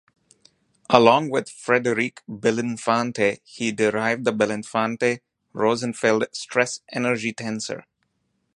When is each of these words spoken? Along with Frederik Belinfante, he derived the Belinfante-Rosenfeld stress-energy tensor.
Along 0.89 1.29
with 1.29 1.47
Frederik 1.47 2.23
Belinfante, 2.27 3.39
he 3.43 3.71
derived 3.71 4.25
the 4.25 4.33
Belinfante-Rosenfeld 4.33 6.25
stress-energy 6.31 7.33
tensor. 7.33 7.83